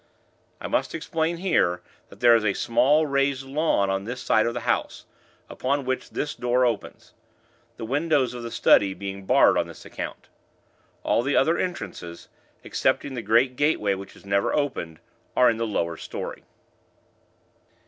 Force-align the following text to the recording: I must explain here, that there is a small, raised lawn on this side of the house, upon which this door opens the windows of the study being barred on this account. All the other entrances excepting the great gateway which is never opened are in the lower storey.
I 0.59 0.65
must 0.67 0.95
explain 0.95 1.37
here, 1.37 1.83
that 2.09 2.21
there 2.21 2.35
is 2.35 2.43
a 2.43 2.55
small, 2.55 3.05
raised 3.05 3.45
lawn 3.45 3.91
on 3.91 4.03
this 4.03 4.19
side 4.19 4.47
of 4.47 4.55
the 4.55 4.61
house, 4.61 5.05
upon 5.47 5.85
which 5.85 6.09
this 6.09 6.33
door 6.33 6.65
opens 6.65 7.13
the 7.77 7.85
windows 7.85 8.33
of 8.33 8.41
the 8.41 8.49
study 8.49 8.95
being 8.95 9.25
barred 9.27 9.59
on 9.59 9.67
this 9.67 9.85
account. 9.85 10.27
All 11.03 11.21
the 11.21 11.35
other 11.35 11.55
entrances 11.59 12.29
excepting 12.63 13.13
the 13.13 13.21
great 13.21 13.55
gateway 13.55 13.93
which 13.93 14.15
is 14.15 14.25
never 14.25 14.51
opened 14.55 14.99
are 15.37 15.51
in 15.51 15.57
the 15.57 15.67
lower 15.67 15.97
storey. 15.97 16.45